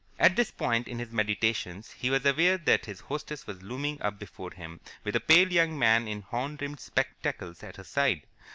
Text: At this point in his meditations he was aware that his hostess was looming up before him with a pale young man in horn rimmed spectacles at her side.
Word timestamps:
At 0.17 0.35
this 0.35 0.49
point 0.49 0.87
in 0.87 0.97
his 0.97 1.11
meditations 1.11 1.91
he 1.91 2.09
was 2.09 2.25
aware 2.25 2.57
that 2.57 2.87
his 2.87 3.01
hostess 3.01 3.45
was 3.45 3.61
looming 3.61 4.01
up 4.01 4.17
before 4.17 4.49
him 4.51 4.79
with 5.03 5.15
a 5.15 5.19
pale 5.19 5.53
young 5.53 5.77
man 5.77 6.07
in 6.07 6.23
horn 6.23 6.57
rimmed 6.59 6.79
spectacles 6.79 7.61
at 7.61 7.77
her 7.77 7.83
side. 7.83 8.23